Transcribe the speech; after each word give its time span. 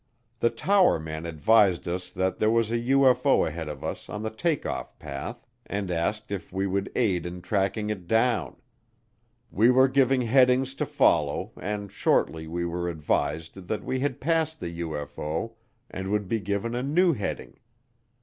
The 0.39 0.49
tower 0.49 0.99
man 0.99 1.27
advised 1.27 1.87
us 1.87 2.09
that 2.09 2.39
there 2.39 2.49
was 2.49 2.71
a 2.71 2.79
UFO 2.79 3.47
ahead 3.47 3.69
of 3.69 3.83
us 3.83 4.09
on 4.09 4.23
the 4.23 4.31
take 4.31 4.65
off 4.65 4.97
path 4.97 5.45
and 5.67 5.91
asked 5.91 6.31
if 6.31 6.51
we 6.51 6.65
would 6.65 6.91
aid 6.95 7.23
in 7.23 7.39
tracking 7.43 7.91
it 7.91 8.07
down. 8.07 8.55
We 9.51 9.69
were 9.69 9.87
given 9.87 10.21
headings 10.21 10.73
to 10.81 10.87
follow 10.87 11.51
and 11.55 11.91
shortly 11.91 12.47
we 12.47 12.65
were 12.65 12.89
advised 12.89 13.67
that 13.67 13.83
we 13.83 13.99
had 13.99 14.19
passed 14.19 14.59
the 14.59 14.79
UFO 14.79 15.53
and 15.91 16.09
would 16.09 16.27
be 16.27 16.39
given 16.39 16.73
a 16.73 16.81
new 16.81 17.13
heading. 17.13 17.59